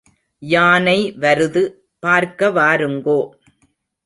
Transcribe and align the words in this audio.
யானை 0.41 0.95
வருது 1.23 1.63
பார்க்க 2.03 2.49
வாருங்கோ. 2.49 3.19